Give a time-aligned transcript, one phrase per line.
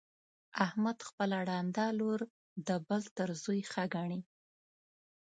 [0.65, 2.19] احمد خپله ړنده لور
[2.67, 4.21] د بل تر زوی ښه ګڼي.